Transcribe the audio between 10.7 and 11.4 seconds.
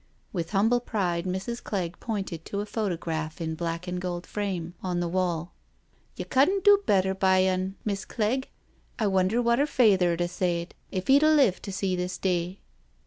if 'e*d a